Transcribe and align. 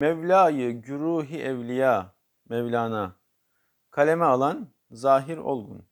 Mevlayı 0.00 0.82
güruhi 0.82 1.42
evliya 1.42 2.14
Mevlana 2.48 3.16
kaleme 3.90 4.24
alan 4.24 4.68
Zahir 4.90 5.36
Olgun 5.38 5.88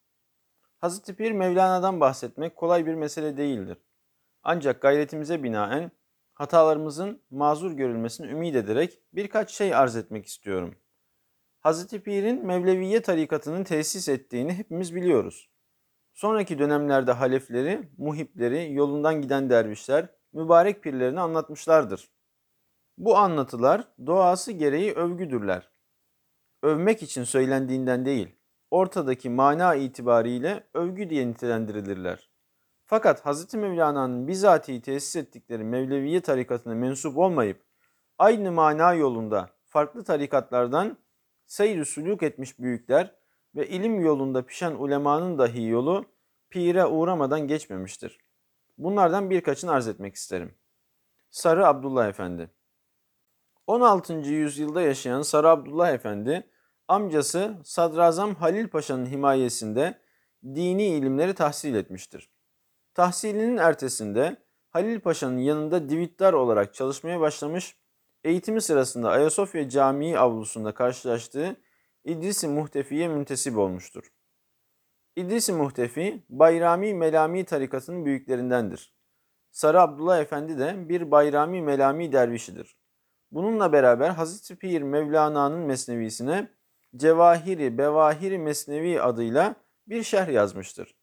Hazreti 0.78 1.16
Pir 1.16 1.32
Mevlana'dan 1.32 2.00
bahsetmek 2.00 2.56
kolay 2.56 2.86
bir 2.86 2.94
mesele 2.94 3.36
değildir. 3.36 3.78
Ancak 4.42 4.82
gayretimize 4.82 5.42
binaen 5.42 5.90
hatalarımızın 6.34 7.22
mazur 7.30 7.72
görülmesini 7.72 8.26
ümit 8.26 8.56
ederek 8.56 9.00
birkaç 9.12 9.50
şey 9.50 9.74
arz 9.74 9.96
etmek 9.96 10.26
istiyorum. 10.26 10.76
Hazreti 11.60 12.02
Pir'in 12.02 12.46
Mevleviye 12.46 13.02
tarikatının 13.02 13.64
tesis 13.64 14.08
ettiğini 14.08 14.54
hepimiz 14.54 14.94
biliyoruz. 14.94 15.50
Sonraki 16.14 16.58
dönemlerde 16.58 17.12
halefleri, 17.12 17.88
muhipleri, 17.98 18.72
yolundan 18.72 19.22
giden 19.22 19.50
dervişler, 19.50 20.08
mübarek 20.32 20.82
pirlerini 20.82 21.20
anlatmışlardır. 21.20 22.15
Bu 22.98 23.16
anlatılar 23.16 23.88
doğası 24.06 24.52
gereği 24.52 24.92
övgüdürler. 24.92 25.70
Övmek 26.62 27.02
için 27.02 27.24
söylendiğinden 27.24 28.04
değil, 28.04 28.28
ortadaki 28.70 29.30
mana 29.30 29.74
itibariyle 29.74 30.66
övgü 30.74 31.10
diye 31.10 31.28
nitelendirilirler. 31.28 32.30
Fakat 32.84 33.26
Hz. 33.26 33.54
Mevlana'nın 33.54 34.28
bizatihi 34.28 34.82
tesis 34.82 35.16
ettikleri 35.16 35.64
Mevleviye 35.64 36.20
tarikatına 36.20 36.74
mensup 36.74 37.18
olmayıp 37.18 37.64
aynı 38.18 38.52
mana 38.52 38.94
yolunda 38.94 39.50
farklı 39.64 40.04
tarikatlardan 40.04 40.98
seyr 41.46 41.84
suluk 41.84 42.22
etmiş 42.22 42.58
büyükler 42.58 43.14
ve 43.54 43.68
ilim 43.68 44.00
yolunda 44.00 44.46
pişen 44.46 44.72
ulemanın 44.72 45.38
dahi 45.38 45.66
yolu 45.66 46.04
pire 46.50 46.86
uğramadan 46.86 47.40
geçmemiştir. 47.40 48.18
Bunlardan 48.78 49.30
birkaçını 49.30 49.72
arz 49.72 49.88
etmek 49.88 50.14
isterim. 50.14 50.54
Sarı 51.30 51.66
Abdullah 51.66 52.08
Efendi 52.08 52.55
16. 53.66 54.12
yüzyılda 54.12 54.82
yaşayan 54.82 55.22
Sarı 55.22 55.48
Abdullah 55.48 55.92
Efendi, 55.92 56.50
amcası 56.88 57.56
Sadrazam 57.64 58.34
Halil 58.34 58.68
Paşa'nın 58.68 59.06
himayesinde 59.06 60.00
dini 60.44 60.86
ilimleri 60.86 61.34
tahsil 61.34 61.74
etmiştir. 61.74 62.30
Tahsilinin 62.94 63.56
ertesinde 63.56 64.36
Halil 64.70 65.00
Paşa'nın 65.00 65.38
yanında 65.38 65.88
divittar 65.88 66.32
olarak 66.32 66.74
çalışmaya 66.74 67.20
başlamış, 67.20 67.76
eğitimi 68.24 68.60
sırasında 68.60 69.10
Ayasofya 69.10 69.68
Camii 69.68 70.18
avlusunda 70.18 70.74
karşılaştığı 70.74 71.56
İdris-i 72.04 72.48
Muhtefi'ye 72.48 73.08
müntesip 73.08 73.58
olmuştur. 73.58 74.12
İdris-i 75.16 75.52
Muhtefi, 75.52 76.24
Bayrami 76.28 76.94
Melami 76.94 77.44
tarikatının 77.44 78.04
büyüklerindendir. 78.04 78.94
Sarı 79.50 79.80
Abdullah 79.80 80.20
Efendi 80.20 80.58
de 80.58 80.88
bir 80.88 81.10
Bayrami 81.10 81.62
Melami 81.62 82.12
dervişidir. 82.12 82.76
Bununla 83.30 83.72
beraber 83.72 84.10
Hazreti 84.10 84.56
Pir 84.56 84.82
Mevlana'nın 84.82 85.60
mesnevisine 85.60 86.50
Cevahiri 86.96 87.78
Bevahiri 87.78 88.38
Mesnevi 88.38 89.02
adıyla 89.02 89.54
bir 89.86 90.02
şerh 90.02 90.28
yazmıştır. 90.28 90.96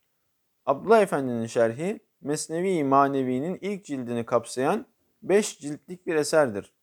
Abdullah 0.66 1.02
Efendi'nin 1.02 1.46
şerhi 1.46 2.00
Mesnevi 2.22 2.84
Manevi'nin 2.84 3.58
ilk 3.62 3.86
cildini 3.86 4.26
kapsayan 4.26 4.86
5 5.22 5.60
ciltlik 5.60 6.08
bir 6.08 6.16
eserdir. 6.16 6.74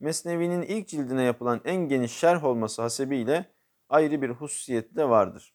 Mesnevi'nin 0.00 0.62
ilk 0.62 0.88
cildine 0.88 1.22
yapılan 1.22 1.60
en 1.64 1.88
geniş 1.88 2.12
şerh 2.12 2.44
olması 2.44 2.82
hasebiyle 2.82 3.54
ayrı 3.88 4.22
bir 4.22 4.30
hususiyeti 4.30 4.96
de 4.96 5.08
vardır. 5.08 5.54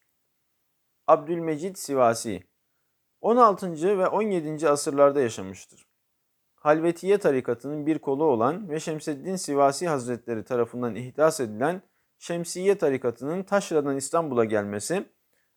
Abdülmecid 1.06 1.76
Sivasi 1.76 2.42
16. 3.20 3.98
ve 3.98 4.06
17. 4.06 4.68
asırlarda 4.68 5.20
yaşamıştır. 5.20 5.89
Halvetiye 6.60 7.18
tarikatının 7.18 7.86
bir 7.86 7.98
kolu 7.98 8.24
olan 8.24 8.70
ve 8.70 8.80
Şemseddin 8.80 9.36
Sivasi 9.36 9.88
Hazretleri 9.88 10.44
tarafından 10.44 10.94
ihdas 10.94 11.40
edilen 11.40 11.82
Şemsiye 12.18 12.78
tarikatının 12.78 13.42
Taşra'dan 13.42 13.96
İstanbul'a 13.96 14.44
gelmesi, 14.44 15.04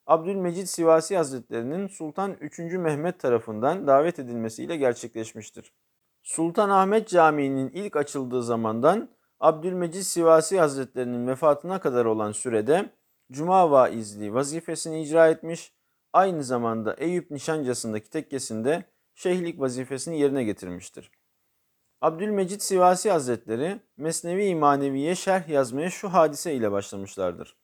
Abdülmecid 0.06 0.66
Sivasi 0.66 1.18
Hazretlerinin 1.18 1.88
Sultan 1.88 2.34
3. 2.42 2.60
Mehmet 2.60 3.20
tarafından 3.20 3.88
davet 3.88 4.20
edilmesiyle 4.20 4.78
gerçekleşmiştir. 4.78 5.74
Sultan 6.22 6.70
Ahmet 6.70 7.10
Camii'nin 7.10 7.70
ilk 7.70 7.96
açıldığı 7.96 8.44
zamandan 8.44 9.10
Abdülmecid 9.40 10.02
Sivasi 10.02 10.60
Hazretlerinin 10.60 11.28
vefatına 11.28 11.80
kadar 11.80 12.06
olan 12.06 12.32
sürede 12.32 12.90
Cuma 13.32 13.72
vaizliği 13.72 14.34
vazifesini 14.34 15.04
icra 15.04 15.30
etmiş, 15.30 15.74
aynı 16.14 16.44
zamanda 16.44 16.94
Eyüp 16.94 17.32
Nişancası'ndaki 17.32 18.10
tekkesinde 18.10 18.84
şeyhlik 19.16 19.60
vazifesini 19.60 20.20
yerine 20.20 20.44
getirmiştir. 20.44 21.12
Abdülmecid 22.02 22.62
Sivasi 22.62 23.12
Hazretleri 23.12 23.80
Mesnevi 23.98 24.56
Maneviye 24.56 25.16
şerh 25.16 25.50
yazmaya 25.50 25.90
şu 25.90 26.10
hadise 26.10 26.54
ile 26.54 26.72
başlamışlardır. 26.72 27.58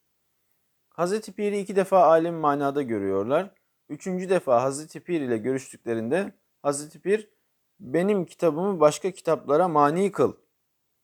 Hazreti 0.89 1.31
Pir'i 1.31 1.59
iki 1.59 1.75
defa 1.75 2.03
alem 2.03 2.35
manada 2.35 2.81
görüyorlar. 2.81 3.51
Üçüncü 3.89 4.29
defa 4.29 4.63
Hazreti 4.63 4.99
Pir 4.99 5.21
ile 5.21 5.37
görüştüklerinde 5.37 6.33
Hazreti 6.61 7.01
Pir 7.01 7.29
benim 7.79 8.25
kitabımı 8.25 8.79
başka 8.79 9.11
kitaplara 9.11 9.67
mani 9.67 10.11
kıl 10.11 10.33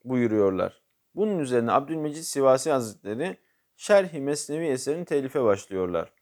buyuruyorlar. 0.04 0.82
Bunun 1.16 1.40
üzerine 1.40 1.72
Abdülmecid 1.72 2.24
Sivasi 2.24 2.72
Hazretleri 2.72 3.38
Şerhi 3.76 4.22
Mesnevi 4.22 4.66
eserini 4.66 5.06
telife 5.06 5.44
başlıyorlar. 5.44 6.14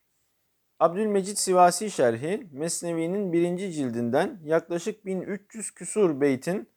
Abdülmecid 0.80 1.38
Sivasi 1.38 1.92
Şerhi, 1.92 2.48
Mesnevi'nin 2.52 3.34
birinci 3.34 3.72
cildinden 3.72 4.40
yaklaşık 4.44 5.06
1300 5.06 5.72
küsur 5.72 6.22
beytin 6.22 6.70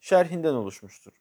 şerhinden 0.00 0.54
oluşmuştur. 0.54 1.12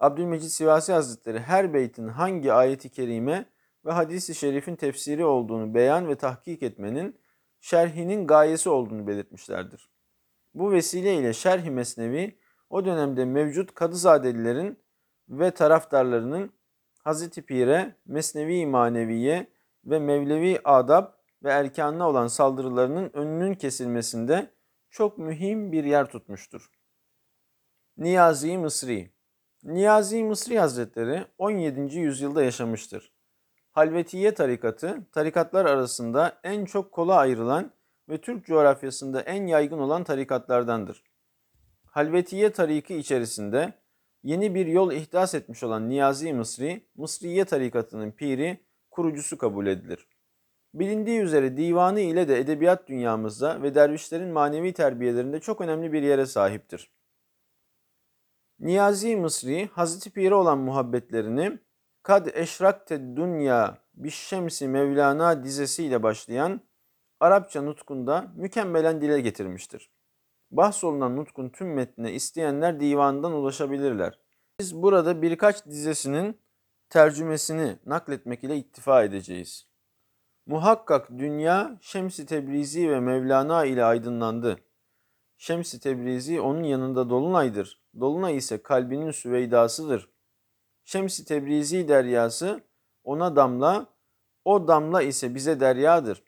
Abdülmecid 0.00 0.48
Sivasi 0.48 0.92
Hazretleri 0.92 1.40
her 1.40 1.74
beytin 1.74 2.08
hangi 2.08 2.52
ayeti 2.52 2.88
kerime 2.88 3.44
ve 3.84 3.92
hadisi 3.92 4.34
şerifin 4.34 4.76
tefsiri 4.76 5.24
olduğunu 5.24 5.74
beyan 5.74 6.08
ve 6.08 6.14
tahkik 6.14 6.62
etmenin 6.62 7.18
şerhinin 7.60 8.26
gayesi 8.26 8.68
olduğunu 8.68 9.06
belirtmişlerdir. 9.06 9.88
Bu 10.54 10.72
vesileyle 10.72 11.32
Şerh-i 11.32 11.70
Mesnevi 11.70 12.38
o 12.70 12.84
dönemde 12.84 13.24
mevcut 13.24 13.74
Kadızadelilerin 13.74 14.78
ve 15.28 15.50
taraftarlarının 15.50 16.52
Hazreti 16.98 17.42
Pir'e, 17.42 17.94
Mesnevi 18.06 18.66
Maneviye 18.66 19.46
ve 19.84 19.98
Mevlevi 19.98 20.60
Adab 20.64 21.17
ve 21.42 21.50
erkanına 21.50 22.08
olan 22.08 22.26
saldırılarının 22.26 23.10
önünün 23.12 23.54
kesilmesinde 23.54 24.50
çok 24.90 25.18
mühim 25.18 25.72
bir 25.72 25.84
yer 25.84 26.10
tutmuştur. 26.10 26.70
Niyazi 27.96 28.58
Mısri 28.58 29.18
Niyazi 29.62 30.24
Mısri 30.24 30.58
Hazretleri 30.58 31.24
17. 31.38 31.98
yüzyılda 31.98 32.42
yaşamıştır. 32.42 33.12
Halvetiye 33.70 34.34
tarikatı, 34.34 35.06
tarikatlar 35.12 35.66
arasında 35.66 36.40
en 36.44 36.64
çok 36.64 36.92
kola 36.92 37.16
ayrılan 37.16 37.72
ve 38.08 38.20
Türk 38.20 38.46
coğrafyasında 38.46 39.20
en 39.20 39.46
yaygın 39.46 39.78
olan 39.78 40.04
tarikatlardandır. 40.04 41.04
Halvetiye 41.84 42.52
tariki 42.52 42.96
içerisinde 42.96 43.72
yeni 44.22 44.54
bir 44.54 44.66
yol 44.66 44.92
ihdas 44.92 45.34
etmiş 45.34 45.62
olan 45.62 45.88
Niyazi 45.88 46.32
Mısri, 46.32 46.88
Mısriye 46.96 47.44
tarikatının 47.44 48.10
piri, 48.10 48.60
kurucusu 48.90 49.38
kabul 49.38 49.66
edilir. 49.66 50.08
Bilindiği 50.74 51.20
üzere 51.20 51.56
divanı 51.56 52.00
ile 52.00 52.28
de 52.28 52.38
edebiyat 52.38 52.88
dünyamızda 52.88 53.62
ve 53.62 53.74
dervişlerin 53.74 54.28
manevi 54.28 54.72
terbiyelerinde 54.72 55.40
çok 55.40 55.60
önemli 55.60 55.92
bir 55.92 56.02
yere 56.02 56.26
sahiptir. 56.26 56.90
Niyazi 58.60 59.16
Mısri, 59.16 59.66
Hazreti 59.66 60.10
Pir'e 60.10 60.34
olan 60.34 60.58
muhabbetlerini 60.58 61.58
Kad 62.02 62.26
eşrakte 62.26 63.16
dünya 63.16 63.78
bişşemsi 63.94 64.68
Mevlana 64.68 65.44
dizesiyle 65.44 66.02
başlayan 66.02 66.60
Arapça 67.20 67.62
nutkunda 67.62 68.32
mükemmelen 68.36 69.00
dile 69.00 69.20
getirmiştir. 69.20 69.90
Bahsolunan 70.50 71.16
nutkun 71.16 71.48
tüm 71.48 71.74
metnine 71.74 72.12
isteyenler 72.12 72.80
divanından 72.80 73.32
ulaşabilirler. 73.32 74.18
Biz 74.60 74.82
burada 74.82 75.22
birkaç 75.22 75.66
dizesinin 75.66 76.40
tercümesini 76.90 77.78
nakletmek 77.86 78.44
ile 78.44 78.56
iktifa 78.56 79.04
edeceğiz. 79.04 79.67
Muhakkak 80.48 81.10
dünya 81.10 81.78
Şems-i 81.80 82.26
Tebrizi 82.26 82.90
ve 82.90 83.00
Mevlana 83.00 83.64
ile 83.64 83.84
aydınlandı. 83.84 84.60
Şems-i 85.38 85.80
Tebrizi 85.80 86.40
onun 86.40 86.62
yanında 86.62 87.10
dolunaydır. 87.10 87.80
Dolunay 88.00 88.36
ise 88.36 88.62
kalbinin 88.62 89.10
süveydasıdır. 89.10 90.10
Şems-i 90.84 91.24
Tebrizi 91.24 91.88
deryası 91.88 92.60
ona 93.04 93.36
damla, 93.36 93.86
o 94.44 94.68
damla 94.68 95.02
ise 95.02 95.34
bize 95.34 95.60
deryadır. 95.60 96.22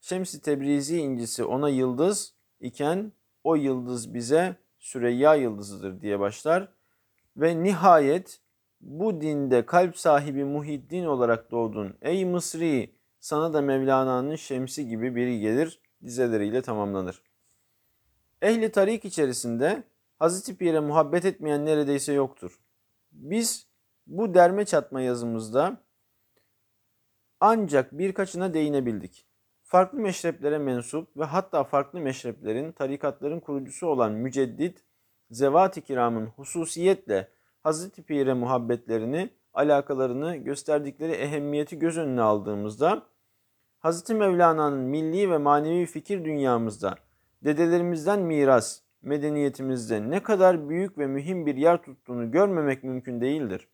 Şems-i 0.00 0.42
Tebrizi 0.42 0.98
incisi 0.98 1.44
ona 1.44 1.68
yıldız 1.68 2.34
iken 2.60 3.12
o 3.44 3.54
yıldız 3.54 4.14
bize 4.14 4.56
Süreyya 4.78 5.34
yıldızıdır 5.34 6.00
diye 6.00 6.20
başlar. 6.20 6.68
Ve 7.36 7.62
nihayet 7.62 8.40
bu 8.80 9.20
dinde 9.20 9.66
kalp 9.66 9.98
sahibi 9.98 10.44
Muhiddin 10.44 11.04
olarak 11.04 11.50
doğdun. 11.50 11.96
Ey 12.02 12.24
Mısri 12.24 12.97
sana 13.20 13.54
da 13.54 13.60
Mevlana'nın 13.60 14.36
şemsi 14.36 14.88
gibi 14.88 15.14
biri 15.14 15.40
gelir 15.40 15.80
dizeleriyle 16.04 16.62
tamamlanır. 16.62 17.22
Ehli 18.42 18.72
tarik 18.72 19.04
içerisinde 19.04 19.82
Hazreti 20.18 20.56
Pir'e 20.56 20.80
muhabbet 20.80 21.24
etmeyen 21.24 21.66
neredeyse 21.66 22.12
yoktur. 22.12 22.60
Biz 23.12 23.66
bu 24.06 24.34
derme 24.34 24.64
çatma 24.64 25.00
yazımızda 25.00 25.82
ancak 27.40 27.98
birkaçına 27.98 28.54
değinebildik. 28.54 29.26
Farklı 29.62 29.98
meşreplere 29.98 30.58
mensup 30.58 31.16
ve 31.16 31.24
hatta 31.24 31.64
farklı 31.64 32.00
meşreplerin, 32.00 32.72
tarikatların 32.72 33.40
kurucusu 33.40 33.86
olan 33.86 34.12
müceddit, 34.12 34.84
zevat-ı 35.30 35.80
kiramın 35.80 36.26
hususiyetle 36.26 37.28
Hazreti 37.62 38.02
Pir'e 38.02 38.34
muhabbetlerini, 38.34 39.30
alakalarını, 39.58 40.36
gösterdikleri 40.36 41.12
ehemmiyeti 41.12 41.78
göz 41.78 41.98
önüne 41.98 42.22
aldığımızda, 42.22 43.02
Hazreti 43.78 44.14
Mevlana'nın 44.14 44.78
milli 44.78 45.30
ve 45.30 45.38
manevi 45.38 45.86
fikir 45.86 46.24
dünyamızda, 46.24 46.94
dedelerimizden 47.44 48.20
miras, 48.20 48.80
medeniyetimizde 49.02 50.10
ne 50.10 50.22
kadar 50.22 50.68
büyük 50.68 50.98
ve 50.98 51.06
mühim 51.06 51.46
bir 51.46 51.56
yer 51.56 51.82
tuttuğunu 51.82 52.30
görmemek 52.30 52.84
mümkün 52.84 53.20
değildir. 53.20 53.68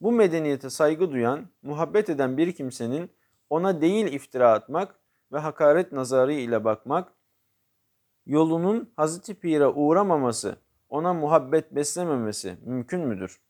Bu 0.00 0.12
medeniyete 0.12 0.70
saygı 0.70 1.10
duyan, 1.12 1.48
muhabbet 1.62 2.10
eden 2.10 2.36
bir 2.36 2.52
kimsenin 2.52 3.10
ona 3.50 3.80
değil 3.80 4.06
iftira 4.12 4.52
atmak 4.52 4.94
ve 5.32 5.38
hakaret 5.38 5.92
nazarı 5.92 6.32
ile 6.32 6.64
bakmak, 6.64 7.12
yolunun 8.26 8.92
Hazreti 8.96 9.34
Pir'e 9.34 9.66
uğramaması, 9.66 10.56
ona 10.88 11.14
muhabbet 11.14 11.74
beslememesi 11.74 12.56
mümkün 12.64 13.00
müdür? 13.00 13.40